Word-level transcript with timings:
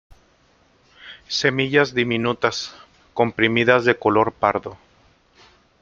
Semillas 1.27 1.93
diminutas, 1.93 2.73
comprimidas 3.13 3.85
de 3.85 3.99
color 3.99 4.31
pardo. 4.33 4.75